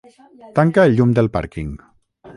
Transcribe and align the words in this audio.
Tanca 0.59 0.87
el 0.91 0.95
llum 1.01 1.13
del 1.19 1.29
pàrquing. 1.37 1.73